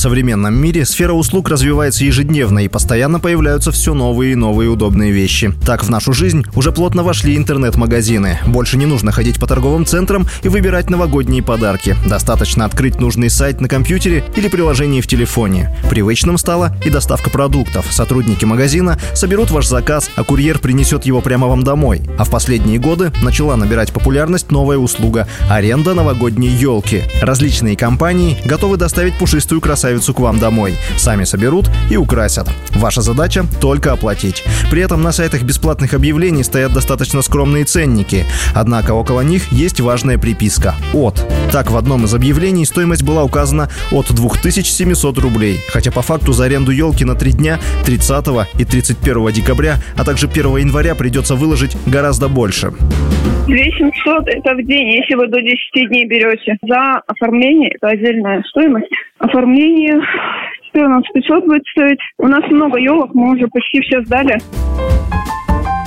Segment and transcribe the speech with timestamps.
[0.00, 5.52] Современном мире сфера услуг развивается ежедневно и постоянно появляются все новые и новые удобные вещи.
[5.66, 8.38] Так в нашу жизнь уже плотно вошли интернет-магазины.
[8.46, 11.94] Больше не нужно ходить по торговым центрам и выбирать новогодние подарки.
[12.06, 15.76] Достаточно открыть нужный сайт на компьютере или приложении в телефоне.
[15.90, 17.86] Привычным стала и доставка продуктов.
[17.90, 22.00] Сотрудники магазина соберут ваш заказ, а курьер принесет его прямо вам домой.
[22.18, 27.02] А в последние годы начала набирать популярность новая услуга– аренда новогодней елки.
[27.20, 30.76] Различные компании готовы доставить пушистую красавицу красавицу к вам домой.
[30.96, 32.48] Сами соберут и украсят.
[32.76, 34.44] Ваша задача– только оплатить.
[34.70, 38.24] При этом на сайтах бесплатных объявлений стоят достаточно скромные ценники.
[38.54, 41.26] Однако около них есть важная приписка– «от».
[41.50, 45.60] Так, в одном из объявлений стоимость была указана от 2700 рублей.
[45.72, 48.26] Хотя по факту за аренду елки на три дня 30
[48.58, 52.72] и 31 декабря, а также 1 января придется выложить гораздо больше.
[53.50, 56.56] 2700 это в день, если вы до 10 дней берете.
[56.62, 58.90] За оформление это отдельная стоимость.
[59.18, 60.00] Оформление
[60.72, 61.98] 14 500 будет стоить.
[62.18, 64.38] У нас много елок, мы уже почти все сдали.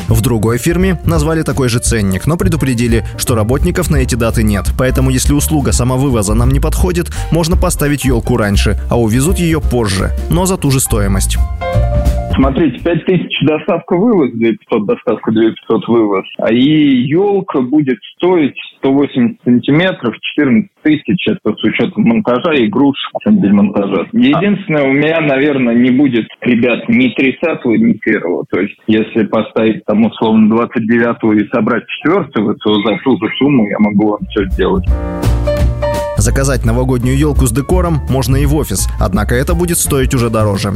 [0.09, 4.66] В другой фирме назвали такой же ценник, но предупредили, что работников на эти даты нет.
[4.77, 10.11] Поэтому если услуга самовывоза нам не подходит, можно поставить елку раньше, а увезут ее позже,
[10.30, 11.38] но за ту же стоимость.
[12.36, 16.26] Смотрите, 5 тысяч доставка вывоз, 2500 доставка, 2500 вывоз.
[16.39, 22.95] А и елка будет стоить 180 сантиметров, 14 тысяч, это с учетом монтажа и груз
[23.26, 24.08] монтажа.
[24.14, 29.86] Единственное, у меня, наверное, не будет, ребят, ни 30 ни 1 То есть, если поставить
[29.86, 34.45] там условно 29 и собрать 4 то за ту же сумму я могу вам все
[34.50, 34.86] сделать.
[36.17, 40.73] Заказать новогоднюю елку с декором можно и в офис, однако это будет стоить уже дороже.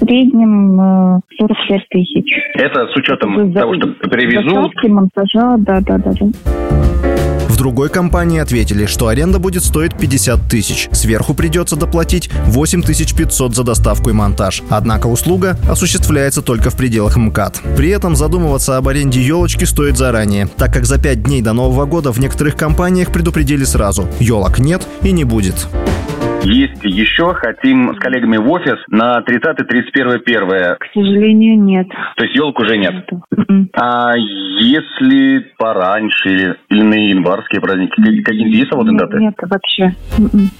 [0.00, 2.38] В среднем 45 э, тысяч.
[2.54, 4.52] Это с учетом того, что привезут?
[4.52, 6.12] Доставки, монтажа, да, да, да.
[6.12, 6.26] да.
[7.56, 10.90] В другой компании ответили, что аренда будет стоить 50 тысяч.
[10.92, 14.62] Сверху придется доплатить 8500 за доставку и монтаж.
[14.68, 17.62] Однако услуга осуществляется только в пределах МКАД.
[17.74, 21.86] При этом задумываться об аренде елочки стоит заранее, так как за 5 дней до Нового
[21.86, 25.66] года в некоторых компаниях предупредили сразу– елок нет и не будет.
[26.46, 31.88] Есть еще, хотим с коллегами в офис на 30-31 К сожалению, нет.
[32.16, 33.04] То есть елок уже нет?
[33.36, 33.68] М-м.
[33.72, 39.18] А если пораньше или на январские праздники, какие-нибудь есть свободные даты?
[39.18, 39.96] Нет, вообще.
[40.18, 40.50] М-м.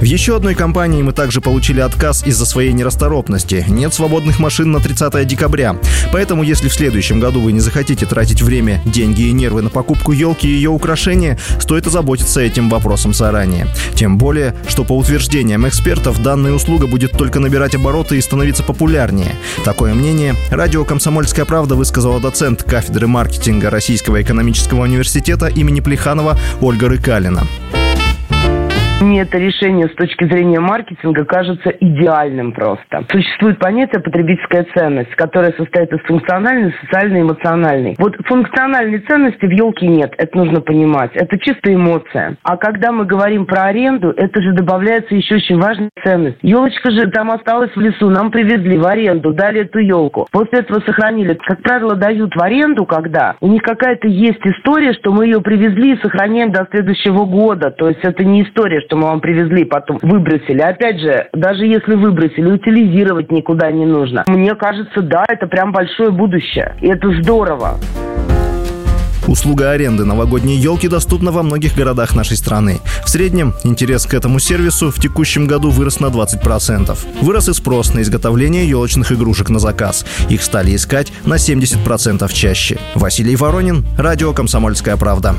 [0.00, 3.64] В еще одной компании мы также получили отказ из-за своей нерасторопности.
[3.68, 5.76] Нет свободных машин на 30 декабря.
[6.12, 10.12] Поэтому, если в следующем году вы не захотите тратить время, деньги и нервы на покупку
[10.12, 13.66] елки и ее украшения, стоит озаботиться этим вопросом заранее.
[13.96, 19.34] Тем более, что по утверждениям экспертов, данная услуга будет только набирать обороты и становиться популярнее.
[19.64, 26.88] Такое мнение радио «Комсомольская правда» высказала доцент кафедры маркетинга Российского экономического университета имени Плеханова Ольга
[26.88, 27.48] Рыкалина.
[29.00, 33.04] Мне это решение с точки зрения маркетинга кажется идеальным просто.
[33.08, 37.94] Существует понятие потребительская ценность, которая состоит из функциональной, социальной эмоциональной.
[37.96, 41.12] Вот функциональной ценности в елке нет, это нужно понимать.
[41.14, 42.38] Это чисто эмоция.
[42.42, 46.38] А когда мы говорим про аренду, это же добавляется еще очень важная ценность.
[46.42, 50.26] Елочка же там осталась в лесу, нам привезли в аренду, дали эту елку.
[50.32, 51.38] После этого сохранили.
[51.46, 55.92] Как правило, дают в аренду, когда у них какая-то есть история, что мы ее привезли
[55.92, 57.70] и сохраняем до следующего года.
[57.70, 60.60] То есть это не история, что мы вам привезли, потом выбросили.
[60.60, 64.24] Опять же, даже если выбросили, утилизировать никуда не нужно.
[64.26, 66.74] Мне кажется, да, это прям большое будущее.
[66.80, 67.78] И это здорово.
[69.26, 72.80] Услуга аренды новогодней елки доступна во многих городах нашей страны.
[73.04, 76.98] В среднем интерес к этому сервису в текущем году вырос на 20%.
[77.20, 80.06] Вырос и спрос на изготовление елочных игрушек на заказ.
[80.30, 82.78] Их стали искать на 70% чаще.
[82.94, 85.34] Василий Воронин, Радио «Комсомольская правда».